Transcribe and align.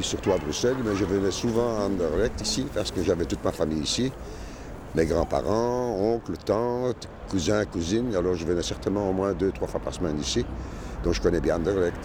Surtout 0.00 0.32
à 0.32 0.38
Bruxelles, 0.38 0.76
mais 0.84 0.96
je 0.96 1.04
venais 1.04 1.30
souvent 1.30 1.76
à 1.76 1.82
Anderlecht 1.82 2.40
ici 2.40 2.66
parce 2.72 2.90
que 2.90 3.02
j'avais 3.02 3.26
toute 3.26 3.44
ma 3.44 3.52
famille 3.52 3.80
ici. 3.82 4.10
Mes 4.94 5.04
grands-parents, 5.04 6.14
oncles, 6.14 6.36
tantes, 6.46 7.08
cousins, 7.28 7.64
cousines. 7.66 8.14
Alors 8.16 8.34
je 8.34 8.46
venais 8.46 8.62
certainement 8.62 9.10
au 9.10 9.12
moins 9.12 9.34
deux, 9.34 9.50
trois 9.50 9.68
fois 9.68 9.80
par 9.80 9.92
semaine 9.92 10.18
ici. 10.18 10.46
Donc 11.04 11.12
je 11.12 11.20
connais 11.20 11.40
bien 11.40 11.56
Anderlecht. 11.56 11.98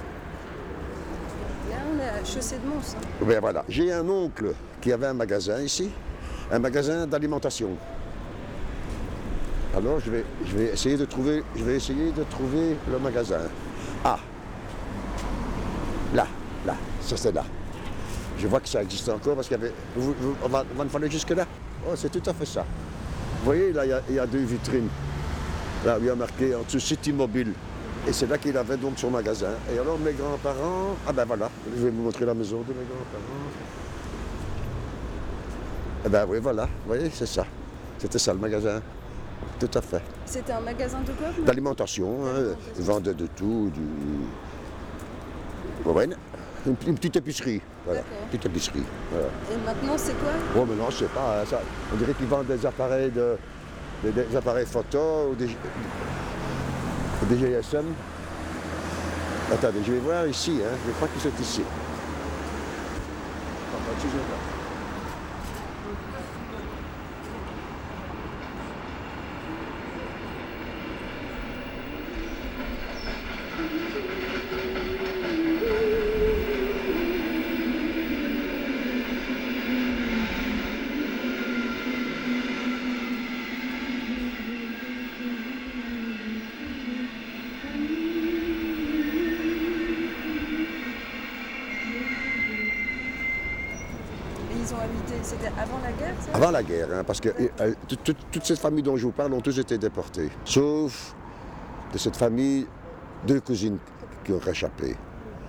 Là, 1.70 1.78
on 1.94 2.00
est 2.00 2.10
à 2.22 2.26
Chaussée 2.26 2.58
de 2.58 2.68
Mons. 2.68 2.96
hein. 2.96 3.26
Ben 3.26 3.40
voilà. 3.40 3.64
J'ai 3.70 3.94
un 3.94 4.08
oncle 4.10 4.54
qui 4.82 4.92
avait 4.92 5.08
un 5.08 5.14
magasin 5.14 5.62
ici, 5.62 5.90
un 6.52 6.60
magasin 6.60 7.08
d'alimentation. 7.08 7.70
Alors 9.78 10.00
je 10.02 10.12
vais, 10.12 10.26
je 10.46 10.58
vais 10.58 10.66
essayer 10.74 10.98
de 10.98 11.06
trouver, 11.06 11.42
je 11.56 11.64
vais 11.64 11.76
essayer 11.76 12.12
de 12.12 12.24
trouver 12.24 12.76
le 12.92 13.00
magasin. 13.00 13.40
Ah, 14.04 14.20
là, 16.14 16.28
là, 16.66 16.76
ça 17.00 17.16
c'est 17.16 17.32
là. 17.32 17.46
Je 18.44 18.48
vois 18.50 18.60
que 18.60 18.68
ça 18.68 18.84
existe 18.84 19.08
encore 19.08 19.36
parce 19.36 19.48
qu'il 19.48 19.56
y 19.58 19.62
avait. 19.62 19.72
vous- 19.96 20.14
vous- 20.20 20.36
on 20.44 20.50
va, 20.50 20.66
on 20.78 20.84
va 20.84 20.98
aller 20.98 21.10
jusque 21.10 21.30
là. 21.30 21.46
Oh, 21.88 21.92
c'est 21.96 22.12
tout 22.12 22.30
à 22.30 22.34
fait 22.34 22.46
ça. 22.46 22.66
Vous 23.40 23.46
voyez, 23.46 23.72
là, 23.72 23.86
il 23.86 23.90
y 23.90 23.94
a- 23.94 24.02
il 24.10 24.16
y, 24.16 24.20
a 24.20 24.28
deux 24.28 24.40
vitrines. 24.44 24.90
Là, 25.86 25.96
il 25.98 26.06
y 26.08 26.10
a 26.10 26.16
marqué 26.16 26.54
en 26.54 26.62
dessous 26.64 26.82
City 26.82 27.14
Mobile. 27.14 27.54
Et 28.06 28.12
c'est 28.12 28.28
là 28.30 28.38
qu'il 28.38 28.58
avait 28.58 28.76
donc 28.76 29.00
son 29.00 29.10
magasin. 29.12 29.52
Et 29.74 29.80
alors 29.80 29.98
mes 29.98 30.12
grands-parents, 30.12 30.98
ah 31.08 31.14
ben 31.14 31.24
voilà, 31.24 31.50
je 31.78 31.84
vais 31.86 31.90
vous 31.90 32.02
montrer 32.04 32.26
la 32.26 32.34
maison 32.34 32.58
de 32.58 32.74
mes 32.74 32.84
grands-parents. 32.84 33.50
Eh 36.06 36.10
ben 36.10 36.26
oui, 36.28 36.40
voilà, 36.42 36.64
vous 36.66 36.88
voyez, 36.88 37.10
c'est 37.14 37.26
ça. 37.26 37.46
C'était 37.98 38.20
ça 38.20 38.34
le 38.34 38.40
magasin. 38.40 38.82
Tout 39.58 39.70
à 39.74 39.82
fait. 39.82 40.02
C'était 40.26 40.52
un 40.52 40.60
magasin 40.60 41.00
de 41.00 41.12
quoi 41.14 41.28
D'alimentation, 41.46 42.18
hein, 42.26 42.56
ils 42.78 42.84
vendaient 42.84 43.14
de 43.14 43.28
tout, 43.28 43.72
du. 43.74 43.80
Ouais, 45.86 46.06
une, 46.06 46.76
une 46.88 46.96
petite 46.96 47.16
épicerie. 47.18 47.62
Voilà, 47.86 48.00
D'accord. 48.02 48.28
petite 48.28 48.46
épicerie. 48.46 48.84
Voilà. 49.12 49.28
Et 49.52 49.66
maintenant, 49.66 49.98
c'est 49.98 50.14
quoi? 50.20 50.32
Bon, 50.56 50.66
mais 50.70 50.76
non, 50.76 50.90
je 50.90 50.96
sais 50.98 51.06
pas. 51.06 51.42
hein, 51.42 51.46
ça- 51.50 51.62
on 51.94 51.98
dirait 51.98 52.14
qu'ils 52.14 52.28
vendent 52.28 52.48
des 52.48 52.66
appareils 52.66 53.12
de, 53.12 53.36
des, 54.04 54.12
des 54.12 54.36
appareils 54.36 54.66
photo 54.66 55.30
ou 55.32 55.36
des, 55.36 55.48
des 57.30 57.38
GSM. 57.38 57.86
Attendez, 59.52 59.80
je 59.86 59.92
vais 59.94 60.00
voir 60.00 60.26
ici. 60.28 60.60
Hein, 60.64 60.76
je 60.88 60.92
crois 60.94 61.08
qu'ils 61.10 61.22
sont 61.22 61.42
ici. 61.42 61.64
Avant 95.48 95.80
la 95.84 95.92
guerre, 95.92 96.14
Avant 96.34 96.52
la 96.52 96.64
guerre, 96.64 96.88
hein, 96.94 97.04
parce 97.06 97.20
que 97.20 97.30
euh, 97.30 97.74
tout- 97.88 97.96
tout- 97.98 98.16
toutes 98.32 98.46
ces 98.46 98.56
familles 98.56 98.84
dont 98.84 98.96
je 98.98 99.06
vous 99.06 99.12
parle 99.12 99.34
ont 99.34 99.42
tous 99.42 99.58
été 99.60 99.78
déportées. 99.78 100.30
Sauf 100.46 101.14
de 101.92 101.98
cette 101.98 102.16
famille, 102.16 102.66
deux 103.28 103.40
cousines 103.42 103.78
qui 104.24 104.32
ont 104.32 104.40
réchappé. 104.40 104.96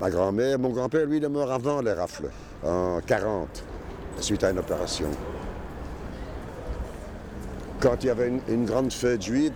Ma 0.01 0.11
grand-mère, 0.11 0.59
mon 0.59 0.71
grand-père, 0.71 1.07
lui, 1.07 1.19
il 1.19 1.25
est 1.25 1.29
mort 1.29 1.51
avant 1.53 1.81
les 1.81 1.93
rafles, 1.93 2.29
en 2.65 3.01
40, 3.07 3.65
suite 4.21 4.43
à 4.45 4.51
une 4.51 4.59
opération. 4.59 5.09
Quand 7.81 7.97
il 8.03 8.07
y 8.07 8.11
avait 8.11 8.33
une, 8.49 8.65
grande 8.65 8.93
fête 8.93 9.23
juive, 9.23 9.53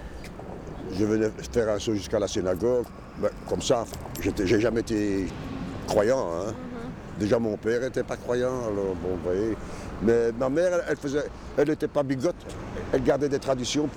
je 0.93 1.04
venais 1.04 1.31
faire 1.53 1.69
un 1.71 1.78
saut 1.78 1.94
jusqu'à 1.94 2.19
la 2.19 2.28
synagogue. 2.28 2.84
Ben, 3.19 3.31
comme 3.48 3.62
ça, 3.62 3.84
j'ai 4.44 4.60
jamais 4.60 4.81
été 4.81 5.27
croyant. 5.87 6.27
hein. 6.32 6.53
Déjà, 7.19 7.39
mon 7.39 7.56
père 7.56 7.81
n'était 7.81 8.05
pas 8.05 8.17
croyant, 8.17 8.61
alors 8.67 8.95
bon, 9.03 9.17
vous 9.17 9.23
voyez. 9.25 9.56
Mais 10.03 10.31
ma 10.39 10.49
mère, 10.49 10.81
elle- 10.89 10.97
faisait, 10.97 11.25
elle 11.56 11.69
n'était 11.69 11.89
pas 11.89 12.03
bigote, 12.05 12.37
elle 12.93 13.03
gardait 13.03 13.29
des 13.29 13.41
traditions. 13.41 13.89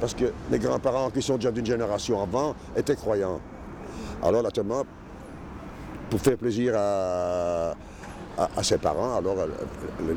Parce 0.00 0.12
que 0.14 0.24
les 0.50 0.58
grands-parents 0.58 1.10
qui 1.10 1.22
sont 1.22 1.36
déjà 1.36 1.50
d'une 1.52 1.64
génération 1.64 2.20
avant 2.20 2.54
étaient 2.76 2.96
croyants. 2.96 3.40
Alors, 4.22 4.42
naturellement, 4.42 4.84
pour 6.10 6.20
faire 6.20 6.36
plaisir 6.36 6.74
à, 6.76 7.74
à- 8.36 8.62
ses 8.62 8.78
parents, 8.78 9.16
alors 9.16 9.36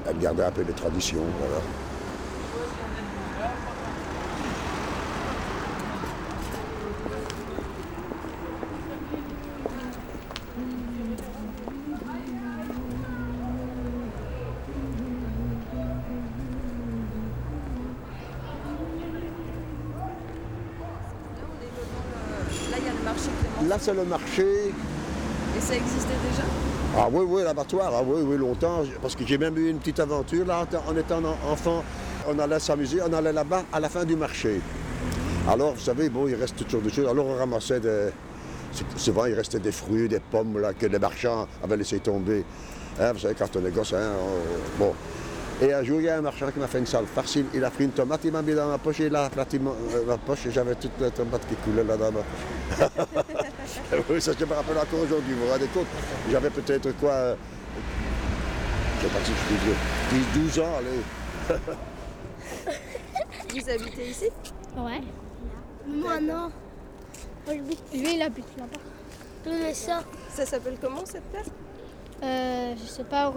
elle, 0.10 0.18
gardait 0.20 0.44
un 0.44 0.52
peu 0.52 0.64
les 0.64 0.74
traditions. 0.74 1.22
Là, 20.10 21.46
on 21.48 21.64
est 21.64 21.72
devant 21.78 22.04
le- 22.10 22.72
Là, 22.72 22.78
il 22.80 22.86
y 22.86 22.90
a 22.90 22.94
le 22.94 23.04
marché 23.04 23.30
Clément. 23.40 23.59
Là, 23.70 23.78
c'est 23.80 23.94
le 23.94 24.04
marché. 24.04 24.44
Et 24.44 25.62
ça 25.62 25.76
existait 25.76 26.08
déjà? 26.30 26.44
Ah 26.98 27.08
oui, 27.12 27.24
oui, 27.28 27.44
l'abattoir, 27.44 27.92
ah 27.96 28.02
oui, 28.04 28.24
oui, 28.26 28.36
longtemps. 28.38 28.82
Parce 29.00 29.16
que 29.16 29.24
j'ai 29.26 29.38
même 29.38 29.56
eu 29.60 29.70
une 29.70 29.78
petite 29.78 30.00
aventure 30.00 30.44
là, 30.46 30.66
en 30.88 30.96
étant 30.98 31.20
en- 31.24 31.52
enfant. 31.52 31.84
On 32.28 32.38
allait 32.40 32.60
s'amuser, 32.60 33.00
on 33.08 33.14
allait 33.14 33.32
là-bas 33.32 33.64
à 33.72 33.80
la 33.80 33.88
fin 33.90 34.06
du 34.06 34.16
marché. 34.16 34.60
Alors, 35.48 35.74
vous 35.76 35.80
savez, 35.80 36.10
bon, 36.10 36.28
il 36.28 36.34
reste 36.36 36.56
toutes 36.58 36.72
sortes 36.72 36.84
de 36.84 36.90
choses. 36.90 37.08
Alors, 37.08 37.28
on 37.28 37.36
ramassait 37.38 37.80
des. 37.80 38.10
Souvent, 38.98 39.26
il 39.26 39.34
restait 39.36 39.60
des 39.60 39.72
fruits, 39.72 40.08
des 40.08 40.20
pommes 40.20 40.60
là, 40.60 40.74
que 40.74 40.86
les 40.88 41.00
marchands 41.00 41.48
avaient 41.64 41.78
laissé 41.78 42.00
tomber. 42.00 42.44
Hein, 43.00 43.14
vous 43.14 43.20
savez, 43.20 43.36
quand 43.38 43.56
on 43.56 43.66
est 43.66 43.72
gosse, 43.72 43.94
hein, 43.94 44.12
on- 44.20 44.80
bon. 44.80 44.94
Et 45.62 45.74
un 45.74 45.84
jour, 45.84 46.00
il 46.00 46.06
y 46.06 46.10
a 46.10 46.18
un 46.18 46.22
marchand 46.22 46.50
qui 46.52 46.60
m'a 46.60 46.68
fait 46.68 46.80
une 46.80 46.86
salle 46.86 47.06
farce. 47.06 47.36
Il- 47.54 47.66
a 47.66 47.70
pris 47.70 47.84
une 47.84 47.92
tomate, 47.92 48.22
il 48.24 48.32
m'a 48.32 48.42
mis 48.42 48.54
dans 48.54 48.68
ma 48.68 48.78
poche, 48.78 49.02
et 49.02 49.08
il 49.08 49.16
a 49.16 49.26
aplati 49.26 49.58
euh, 49.58 50.06
ma 50.06 50.18
poche, 50.18 50.46
et 50.46 50.52
j'avais 50.52 50.76
toute 50.76 50.98
la 51.02 51.12
tomate 51.12 51.46
qui 51.50 51.56
coulait 51.56 51.84
là 51.84 51.98
dans 51.98 52.12
ma 52.14 52.22
poche. 52.22 53.24
oui, 54.10 54.22
ça, 54.22 54.32
je 54.40 54.46
me 54.46 54.54
rappelle 54.54 54.78
encore 54.78 55.00
aujourd'hui, 55.04 55.34
vous 55.34 55.46
vous 55.46 55.52
rendez 55.52 55.68
compte? 55.68 55.88
J'avais 56.32 56.50
peut-être 56.50 56.92
quoi 57.00 57.12
euh, 57.12 57.36
Je 59.02 59.08
sais 59.08 59.14
pas 59.14 59.20
si 59.26 59.32
je 59.32 59.48
suis 59.48 59.58
vieux. 59.66 59.76
10, 60.34 60.40
12 60.56 60.60
ans, 60.60 60.72
allez. 60.78 61.60
Vous 63.52 63.70
habitez 63.70 64.10
ici? 64.10 64.30
Ouais. 64.78 65.02
Moi 65.88 66.20
non. 66.22 66.52
Lui, 67.48 67.76
il 68.16 68.22
habite 68.22 68.46
là-bas. 68.58 68.80
Oui, 69.48 69.74
ça. 69.74 70.04
Ça 70.32 70.46
s'appelle 70.46 70.78
comment 70.80 71.04
cette 71.06 71.24
place 71.32 71.48
Euh, 72.24 72.76
je 72.80 72.86
sais 72.88 73.04
pas, 73.04 73.34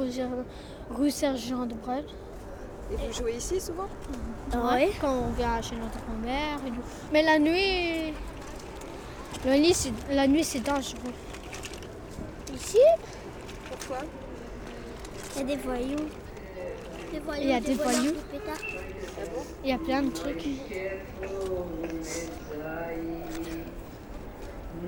rue 0.90 1.10
Sergent 1.10 1.64
de 1.64 1.72
Brel. 1.74 2.04
Et 2.92 2.96
vous 3.06 3.12
jouez 3.12 3.34
ici 3.36 3.60
souvent 3.60 3.88
Ouais. 4.54 4.90
Quand 5.00 5.14
on 5.14 5.30
vient 5.32 5.60
chez 5.62 5.76
notre 5.76 5.98
grand-mère 6.04 6.58
et 6.66 6.70
tout. 6.70 6.82
Mais 7.12 7.22
la 7.22 7.38
nuit, 7.38 8.12
la 9.46 9.58
nuit, 9.58 9.72
c'est, 9.72 9.92
la 10.10 10.26
nuit, 10.26 10.44
c'est 10.44 10.60
dangereux. 10.60 11.14
Ici, 12.54 12.78
Pourquoi 13.70 13.98
Il 15.36 15.40
y 15.40 15.42
a 15.42 15.56
des 15.56 15.62
voyous. 15.62 16.08
Des 17.12 17.18
voyous 17.20 17.42
Il 17.42 17.48
y 17.48 17.54
a 17.54 17.60
des 17.60 17.74
voyous. 17.74 18.14
pétards. 18.30 18.56
il 19.64 19.70
y 19.70 19.72
a 19.72 19.78
plein 19.78 20.02
de 20.02 20.10
trucs. 20.10 20.44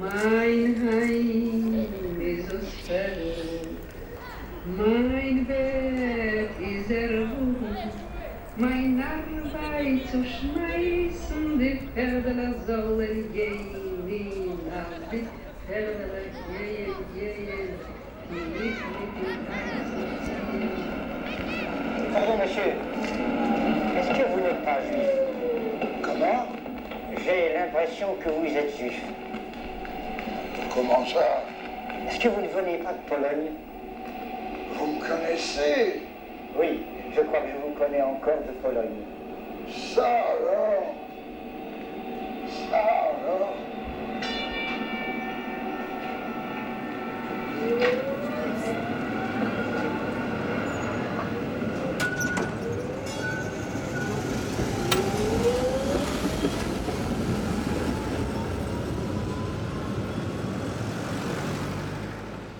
Mein 0.00 0.74
Heim 0.88 1.86
ist 2.20 2.52
aus 2.52 2.72
Feld, 2.86 3.68
mein 4.76 5.44
Bett 5.46 5.83
gehen, 17.14 17.44
gehen, 17.46 17.70
die 18.30 18.44
nicht 18.54 18.82
mit 18.94 19.12
dem 19.18 19.42
Eisen 19.50 20.04
Pardon, 22.12 22.36
monsieur. 22.38 22.72
Est-ce 23.96 24.10
que 24.10 24.24
vous 24.30 24.40
n'êtes 24.40 24.64
pas 24.64 24.80
juif? 24.82 25.10
Comment? 26.02 26.46
J'ai 27.24 27.54
l'impression 27.54 28.14
que 28.22 28.28
vous 28.28 28.56
êtes 28.56 28.76
juif. 28.76 29.02
Comment 30.72 31.04
ça? 31.06 31.42
Est-ce 32.08 32.20
que 32.20 32.28
vous 32.28 32.40
ne 32.40 32.48
venez 32.48 32.78
pas 32.78 32.92
de 32.92 33.08
Pologne? 33.08 33.50
Vous 34.74 34.86
me 34.86 35.00
connaissez. 35.00 36.02
Oui, 36.56 36.82
je 37.16 37.20
crois 37.22 37.40
que 37.40 37.48
je 37.48 37.66
vous 37.66 37.74
connais 37.74 38.02
encore 38.02 38.42
de 38.46 38.52
Pologne. 38.62 39.13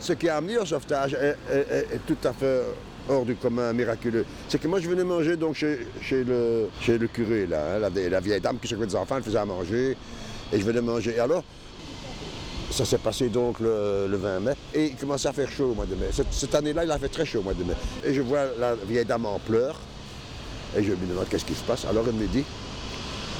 Ce 0.05 0.13
qui 0.13 0.29
a 0.29 0.37
amené 0.37 0.59
au 0.59 0.67
sauvetage 0.67 1.15
est, 1.15 1.35
est, 1.51 1.71
est, 1.71 1.95
est 1.95 2.01
tout 2.07 2.29
à 2.29 2.35
fait 2.35 2.61
hors 3.09 3.25
du 3.25 3.35
commun, 3.35 3.73
miraculeux. 3.73 4.25
C'est 4.49 4.61
que 4.61 4.69
moi, 4.69 4.81
je 4.81 4.89
venais 4.89 5.05
manger 5.05 5.37
donc 5.37 5.55
chez, 5.55 5.79
le, 6.11 6.69
curé, 7.13 7.47
là, 7.47 7.77
hein, 7.77 7.91
la, 8.11 8.21
vieille 8.21 8.41
dame 8.41 8.59
qui 8.59 8.69
s'occupait 8.69 8.87
des 8.87 8.97
enfants, 8.97 9.17
elle 9.19 9.23
faisait 9.23 9.39
à 9.39 9.45
manger, 9.45 9.97
et 10.53 10.59
je 10.59 10.65
venais 10.65 10.81
manger. 10.81 11.15
Et 11.17 11.21
alors, 11.21 11.45
ça 12.71 12.85
s'est 12.85 12.99
passé 12.99 13.29
donc 13.29 13.61
le, 13.61 14.07
le 14.11 14.17
20 14.17 14.41
mai, 14.41 14.53
et 14.75 14.87
il 14.87 14.97
commençait 14.97 15.29
à 15.29 15.33
faire 15.33 15.51
chaud 15.51 15.71
au 15.71 15.75
mois 15.75 15.87
de 15.87 15.95
mai. 15.95 16.07
Cette, 16.31 16.55
année-là, 16.55 16.85
il 16.85 16.91
a 16.91 16.99
fait 16.99 17.09
très 17.09 17.25
chaud 17.25 17.41
au 17.41 17.43
mois 17.43 17.55
de 17.55 17.65
mai. 17.65 17.75
Et 18.05 18.15
je 18.15 18.23
vois 18.23 18.47
la 18.59 18.75
vieille 18.75 19.05
dame 19.05 19.27
en 19.27 19.39
pleurs, 19.39 19.79
et 20.77 20.83
je 20.83 20.93
lui 20.93 21.07
demande 21.07 21.27
qu'est-ce 21.29 21.45
qui 21.45 21.55
se 21.55 21.63
passe? 21.63 21.85
Alors 21.85 22.05
elle 22.09 22.15
me 22.15 22.27
dit, 22.27 22.45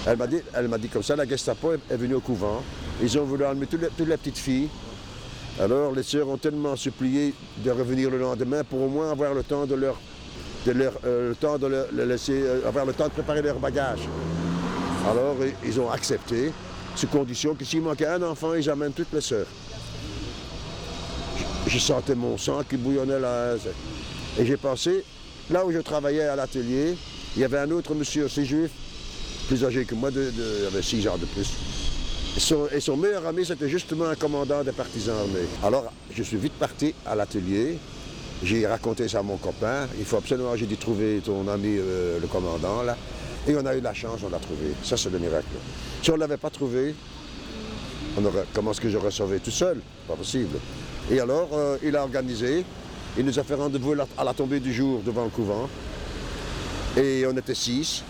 elle 0.07 0.19
m'a 0.19 0.27
dit, 0.27 0.41
elle 0.53 0.69
m'a 0.69 0.79
dit 0.79 0.89
comme 0.89 1.03
ça, 1.03 1.17
la 1.17 1.27
Gestapo 1.27 1.73
est, 1.73 1.97
venue 1.97 2.15
au 2.15 2.21
couvent. 2.21 2.63
Ils 3.03 3.19
ont 3.19 3.25
voulu 3.25 3.45
enlever 3.45 3.67
toutes 3.67 4.07
les 4.07 4.17
petites 4.17 4.39
filles. 4.39 4.69
Alors 5.61 5.93
les 5.93 6.03
sœurs 6.03 6.29
ont 6.29 6.37
tellement 6.37 6.75
supplié 6.77 7.33
de 7.59 7.71
revenir 7.71 8.11
le 8.11 8.19
lendemain 8.19 8.65
pour 8.65 8.83
au 8.83 8.89
moins 8.89 9.11
avoir 9.13 9.35
le 9.35 9.43
temps 9.45 9.67
de 9.67 9.77
préparer 13.13 13.43
leur 13.43 13.59
bagage. 13.59 14.01
Alors 15.09 15.37
ils 15.65 15.79
ont 15.81 15.91
accepté, 15.91 16.53
sous 16.97 17.07
condition 17.07 17.55
que 17.55 17.65
s'il 17.65 17.83
manquait 17.83 18.07
un 18.07 18.23
enfant, 18.23 18.55
ils 18.55 18.69
amènent 18.69 18.93
toutes 18.93 19.13
les 19.13 19.21
sœurs. 19.21 19.47
Je- 21.67 21.79
sentais 21.79 22.15
mon 22.15 22.37
sang 22.39 22.63
qui 22.69 22.77
bouillonnait 22.77 23.21
là. 23.21 23.55
Et 24.39 24.45
j'ai 24.47 24.57
pensé, 24.57 25.05
là 25.51 25.65
où 25.65 25.71
je 25.73 25.79
travaillais 25.79 26.25
à 26.25 26.35
l'atelier, 26.37 26.97
il 27.37 27.43
y 27.43 27.45
avait 27.45 27.59
un 27.59 27.71
autre 27.71 27.95
monsieur 27.95 28.25
aussi 28.25 28.45
juif, 28.45 28.71
plus 29.49 29.65
âgé 29.65 29.85
que 29.85 29.95
moi, 29.95 30.11
de, 30.11 30.21
de- 30.21 30.59
il 30.63 30.67
avait 30.67 30.83
six 30.83 31.07
ans 31.09 31.17
de 31.17 31.27
plus. 31.27 31.49
Et 32.37 32.41
son, 32.41 32.67
et 32.67 32.97
meilleur 32.97 33.27
ami, 33.27 33.47
c'était 33.47 33.69
justement 33.69 34.07
un 34.07 34.17
commandant 34.17 34.65
des 34.65 34.73
partisans 34.73 35.17
armés. 35.17 35.47
Alors, 35.63 35.93
je 36.13 36.23
suis 36.23 36.37
vite 36.37 36.55
parti 36.55 36.93
à 37.07 37.15
l'atelier. 37.15 37.79
J'ai 38.43 38.67
raconté 38.67 39.09
ça 39.09 39.21
à 39.21 39.23
mon 39.23 39.37
copain. 39.37 39.87
Il 39.99 40.05
faut 40.05 40.17
absolument, 40.17 40.57
j'ai 40.57 40.67
dit, 40.67 40.77
trouver 40.77 41.21
ton 41.25 41.47
ami, 41.47 41.77
euh, 41.79 42.19
le 42.21 42.27
commandant, 42.27 42.83
là. 42.83 42.97
Et 43.47 43.55
on 43.57 43.65
a 43.65 43.77
eu 43.77 43.81
la 43.81 43.95
chance, 43.95 44.21
on 44.27 44.31
l'a 44.31 44.39
trouvé. 44.39 44.73
Ça, 44.83 44.97
c'est 44.97 45.11
le 45.11 45.19
miracle. 45.19 45.47
Si 46.03 46.11
on 46.11 46.15
ne 46.15 46.21
l'avait 46.21 46.37
pas 46.37 46.51
trouvé, 46.51 46.95
on 48.19 48.23
comment 48.53 48.73
est-ce 48.73 48.81
que 48.81 48.91
je 48.91 48.99
recevais 48.99 49.39
tout 49.39 49.51
seul? 49.51 49.81
Pas 50.09 50.15
possible. 50.15 50.59
Et 51.11 51.21
alors, 51.21 51.49
euh, 51.53 51.79
il 51.83 51.95
a 51.97 52.03
organisé. 52.03 52.65
Il 53.17 53.25
nous 53.25 53.39
a 53.39 53.45
fait 53.45 53.55
rendez-vous 53.55 53.95
à 54.19 54.25
la- 54.25 54.35
tombée 54.35 54.59
du 54.59 54.73
jour 54.73 55.01
devant 55.05 55.25
le 55.25 55.31
couvent. 55.31 55.69
Et 56.97 57.25
on 57.31 57.37
était 57.37 57.55
six. 57.55 58.03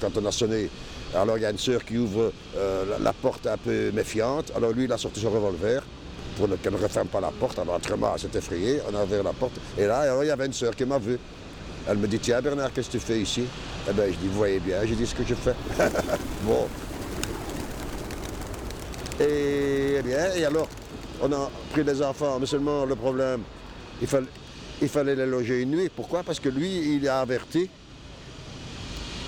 Quand 0.00 0.10
on 0.16 0.24
a 0.26 0.30
sonné, 0.32 0.68
alors 1.14 1.38
il 1.38 1.42
y 1.42 1.46
a 1.46 1.50
une 1.50 1.58
sœur 1.58 1.84
qui 1.84 1.96
ouvre 1.98 2.32
euh, 2.56 2.84
la, 3.00 3.12
porte 3.12 3.46
un 3.46 3.56
peu 3.56 3.90
méfiante. 3.92 4.52
Alors 4.56 4.72
lui, 4.72 4.84
il 4.84 4.92
a 4.92 4.98
sorti 4.98 5.20
son 5.20 5.30
revolver 5.30 5.82
pour 6.36 6.48
qu'elle 6.60 6.72
ne 6.72 6.78
referme 6.78 7.08
pas 7.08 7.20
la 7.20 7.30
porte. 7.30 7.58
Alors 7.58 7.80
elle 7.80 8.20
s'est 8.20 8.38
effrayée. 8.38 8.80
On 8.90 8.94
a 8.94 9.04
ouvert 9.04 9.22
la 9.22 9.32
porte. 9.32 9.54
Et 9.78 9.86
là, 9.86 10.00
alors, 10.00 10.24
il 10.24 10.28
y 10.28 10.30
avait 10.30 10.46
une 10.46 10.52
sœur 10.52 10.74
qui 10.74 10.84
m'a 10.84 10.98
vu. 10.98 11.18
Elle 11.88 11.98
me 11.98 12.08
dit, 12.08 12.18
tiens 12.18 12.40
Bernard, 12.40 12.72
qu'est-ce 12.72 12.88
que 12.88 12.92
tu 12.92 13.00
fais 13.00 13.20
ici? 13.20 13.44
Eh 13.88 13.92
bien, 13.92 14.06
je 14.06 14.16
dis, 14.16 14.26
vous 14.26 14.38
voyez 14.38 14.58
bien. 14.58 14.78
J'ai 14.84 14.94
dit 14.94 15.06
ce 15.06 15.14
que 15.14 15.24
je 15.24 15.34
fais. 15.34 15.54
bon. 16.42 16.66
Et, 19.20 19.96
eh 19.98 20.02
bien, 20.02 20.34
et 20.34 20.44
alors, 20.44 20.66
on 21.22 21.30
a 21.32 21.50
pris 21.72 21.84
des 21.84 22.02
enfants, 22.02 22.38
mais 22.40 22.46
seulement 22.46 22.84
le 22.84 22.96
problème, 22.96 23.42
il 24.00 24.08
fallait, 24.08 24.26
il 24.82 24.88
fallait 24.88 25.14
les 25.14 25.26
loger 25.26 25.60
une 25.60 25.70
nuit. 25.70 25.90
Pourquoi? 25.94 26.22
Parce 26.22 26.40
que 26.40 26.48
lui, 26.48 26.96
il 26.96 27.08
a 27.08 27.20
averti 27.20 27.70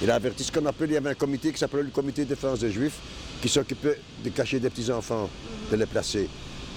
il 0.02 0.10
a 0.10 0.14
averti 0.14 0.44
ce 0.44 0.52
qu'on 0.52 0.66
appelle, 0.66 0.90
il 0.90 0.94
y 0.94 0.96
avait 0.96 1.10
un 1.10 1.14
comité 1.14 1.52
qui 1.52 1.58
s'appelait 1.58 1.82
le 1.82 1.90
comité 1.90 2.24
de 2.24 2.30
défense 2.30 2.60
des 2.60 2.70
Juifs, 2.70 2.98
qui 3.40 3.48
s'occupait 3.48 4.00
de 4.22 4.30
cacher 4.30 4.60
des 4.60 4.70
petits-enfants, 4.70 5.28
de 5.70 5.76
les 5.76 5.86
placer. 5.86 6.28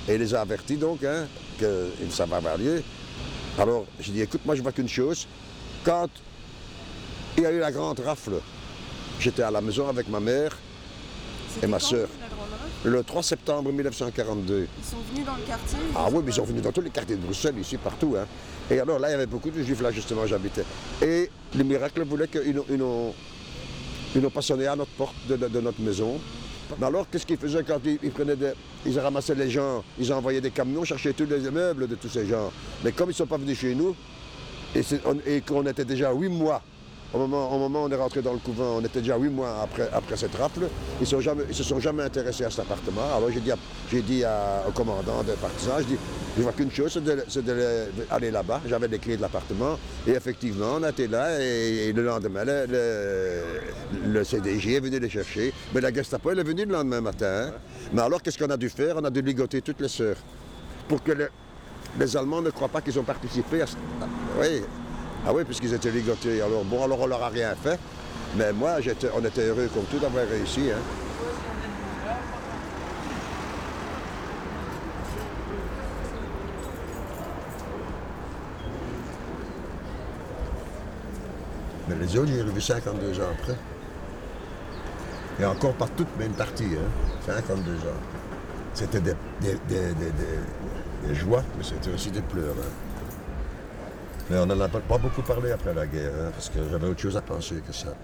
Et 0.07 0.15
il 0.15 0.19
les 0.19 0.33
a 0.33 0.41
avertis 0.41 0.77
donc, 0.77 1.03
hein, 1.03 1.27
que 1.59 1.89
ça 2.09 2.25
va 2.25 2.37
avoir 2.37 2.57
lieu. 2.57 2.81
Alors, 3.57 3.85
j'ai 3.99 4.13
dit, 4.13 4.21
écoute, 4.21 4.41
moi 4.45 4.55
je 4.55 4.61
vois 4.61 4.71
qu'une 4.71 4.87
chose, 4.87 5.27
quand 5.83 6.09
il 7.37 7.43
y 7.43 7.45
a 7.45 7.51
eu 7.51 7.59
la 7.59 7.71
grande 7.71 7.99
rafle, 7.99 8.39
j'étais 9.19 9.43
à 9.43 9.51
la 9.51 9.61
maison 9.61 9.87
avec 9.89 10.07
ma 10.07 10.19
mère 10.19 10.57
C'était 11.53 11.67
ma 11.67 11.79
quand, 11.79 12.07
le 12.85 13.03
3 13.03 13.23
septembre 13.23 13.71
1942. 13.71 14.67
Ils 14.77 14.85
sont 14.85 14.95
venus 15.11 15.25
dans 15.25 15.35
le 15.35 15.41
quartier 15.43 15.77
Ah 15.95 16.07
oui, 16.11 16.21
mais 16.23 16.31
ils 16.31 16.35
sont 16.35 16.43
venus 16.45 16.61
dans 16.61 16.71
tous 16.71 16.81
les 16.81 16.89
quartiers 16.89 17.15
de 17.17 17.21
Bruxelles, 17.21 17.57
ici, 17.59 17.77
partout. 17.77 18.15
hein. 18.17 18.25
Et 18.71 18.79
alors 18.79 18.99
là, 18.99 19.09
il 19.09 19.11
y 19.11 19.15
avait 19.15 19.25
beaucoup 19.25 19.49
de 19.49 19.61
juifs 19.63 19.81
là, 19.81 19.91
justement, 19.91 20.25
j'habitais. 20.25 20.63
Et 21.01 21.29
le 21.57 21.63
miracle 21.63 22.03
voulait 22.03 22.27
qu'ils 22.27 22.55
n'ont- 22.77 23.13
n'ont 24.15 24.29
pas 24.29 24.41
sonné 24.41 24.67
à 24.67 24.75
notre 24.75 24.91
porte 24.91 25.15
de, 25.27 25.35
de- 25.35 25.47
de 25.47 25.59
notre 25.59 25.81
maison. 25.81 26.19
Mais 26.79 26.85
alors, 26.85 27.09
qu'est-ce 27.09 27.25
qu'ils 27.25 27.37
faisaient 27.37 27.63
quand 27.63 27.79
ils, 27.83 27.97
ils 28.03 28.11
prenaient 28.11 28.35
des... 28.35 28.51
Ils 28.85 28.97
ramassaient 28.99 29.35
les 29.35 29.49
gens, 29.49 29.83
ils 29.99 30.13
envoyaient 30.13 30.39
des 30.39 30.51
camions 30.51 30.83
chercher 30.85 31.13
tous 31.13 31.25
les 31.25 31.39
meubles 31.51 31.87
de 31.87 31.95
tous 31.95 32.09
ces 32.09 32.27
gens? 32.27 32.51
Mais 32.83 32.91
comme 32.91 33.07
ils 33.09 33.13
ne 33.13 33.15
sont 33.15 33.25
pas 33.25 33.37
venus 33.37 33.57
chez 33.59 33.73
nous, 33.75 33.95
et 35.25 35.41
qu'on 35.41 35.65
était 35.65 35.83
déjà 35.83 36.13
huit 36.13 36.29
mois, 36.29 36.61
au 37.13 37.17
moment, 37.17 37.51
au 37.55 37.57
moment 37.57 37.83
où 37.83 37.85
on 37.87 37.89
est 37.91 37.95
rentré 37.95 38.21
dans 38.21 38.33
le 38.33 38.39
couvent, 38.39 38.77
on 38.77 38.81
était 38.81 38.99
déjà 39.01 39.17
huit 39.17 39.29
mois 39.29 39.61
après, 39.63 39.89
après 39.91 40.15
cette 40.15 40.35
rafle, 40.35 40.67
ils 41.01 41.15
ne 41.15 41.53
se 41.53 41.63
sont 41.63 41.79
jamais 41.79 42.03
intéressés 42.03 42.43
à 42.45 42.49
cet 42.49 42.59
appartement. 42.61 43.01
Alors 43.15 43.31
j'ai 43.31 43.39
dit, 43.39 43.51
à- 43.51 43.57
dit 43.91 44.23
à- 44.23 44.63
au 44.67 44.71
commandant 44.71 45.23
des 45.23 45.33
partisans, 45.33 45.75
je 45.79 45.85
dis, 45.85 45.97
je 46.37 46.43
vois 46.43 46.51
qu'une 46.51 46.71
chose, 46.71 47.01
c'est 47.27 47.43
d'aller 47.43 48.31
là-bas. 48.31 48.61
J'avais 48.67 48.87
les 48.87 48.99
clés 48.99 49.17
de 49.17 49.21
l'appartement. 49.21 49.77
Et 50.07 50.11
effectivement, 50.11 50.77
on 50.79 50.87
était 50.87 51.07
là 51.07 51.41
et, 51.41 51.91
le 51.93 52.03
lendemain, 52.03 52.43
le, 52.45 52.65
le- 52.67 54.11
le 54.13 54.23
CDJ 54.23 54.75
est 54.75 54.79
venu 54.79 54.99
les 54.99 55.09
chercher. 55.09 55.51
Mais 55.73 55.81
la 55.81 55.91
Gestapo, 55.91 56.29
elle 56.31 56.39
est 56.39 56.43
venue 56.43 56.65
le 56.65 56.73
lendemain 56.73 57.01
matin. 57.01 57.47
hein. 57.49 57.53
Mais 57.91 58.01
alors, 58.01 58.21
qu'est-ce 58.21 58.37
qu'on 58.37 58.49
a 58.51 58.57
dû 58.57 58.69
faire? 58.69 58.95
On 58.97 59.03
a 59.03 59.09
dû 59.09 59.21
ligoter 59.21 59.61
toutes 59.61 59.81
les 59.81 59.87
sœurs. 59.89 60.17
Pour 60.87 61.03
que 61.03 61.11
le- 61.11 61.29
les 61.99 62.15
Allemands 62.15 62.41
ne 62.41 62.51
croient 62.51 62.67
pas 62.69 62.81
qu'ils 62.81 62.99
ont 62.99 63.03
participé 63.03 63.61
à 63.63 63.65
ah, 64.01 64.05
oui. 64.41 64.61
Ah 65.25 65.33
oui, 65.33 65.43
puisqu'ils 65.43 65.73
étaient 65.73 65.91
ligotés. 65.91 66.41
Alors 66.41 66.63
bon, 66.63 66.83
alors 66.83 66.99
on 67.01 67.07
leur 67.07 67.23
a 67.23 67.29
rien 67.29 67.53
fait. 67.61 67.79
Mais 68.37 68.51
moi, 68.53 68.77
on 69.15 69.25
était 69.25 69.47
heureux 69.47 69.69
comme 69.73 69.85
tout 69.85 69.99
d'avoir 69.99 70.27
réussi. 70.27 70.71
hein. 70.71 70.79
Mais 81.87 81.95
les 81.95 82.17
autres, 82.17 82.31
j'ai 82.31 82.41
revu 82.41 82.61
52 82.61 83.19
ans 83.19 83.23
après. 83.39 83.55
Et 85.39 85.45
encore 85.45 85.73
toutes, 85.95 86.07
mais 86.17 86.25
une 86.25 86.33
partie. 86.33 86.65
Hein. 86.65 86.89
52 87.25 87.71
ans. 87.71 87.75
C'était 88.73 88.99
des 89.01 89.15
joies, 91.15 91.43
mais 91.57 91.63
c'était 91.63 91.91
aussi 91.93 92.11
des 92.11 92.21
pleurs. 92.21 92.55
hein. 92.59 92.88
Mais 94.29 94.37
on 94.37 94.45
n'en 94.45 94.59
a 94.59 94.67
pas 94.67 94.97
beaucoup 94.97 95.23
parlé 95.23 95.51
après 95.51 95.73
la 95.73 95.87
guerre, 95.87 96.11
hein, 96.21 96.29
parce 96.31 96.49
que 96.49 96.59
j'avais 96.69 96.87
autre 96.87 96.99
chose 96.99 97.17
à 97.17 97.21
penser 97.21 97.55
que 97.65 97.73
ça. 97.73 97.95